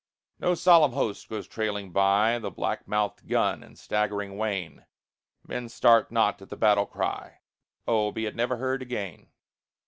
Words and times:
No 0.39 0.55
solemn 0.55 0.93
host 0.93 1.29
goes 1.29 1.47
trailing 1.47 1.91
by 1.91 2.39
The 2.39 2.49
black 2.49 2.87
mouthed 2.87 3.27
gun 3.27 3.61
and 3.61 3.77
staggering 3.77 4.35
wain; 4.35 4.87
Men 5.45 5.69
start 5.69 6.11
not 6.11 6.41
at 6.41 6.49
the 6.49 6.57
battle 6.57 6.87
cry 6.87 7.41
Oh, 7.87 8.11
be 8.11 8.25
it 8.25 8.35
never 8.35 8.57
heard 8.57 8.81
again! 8.81 9.27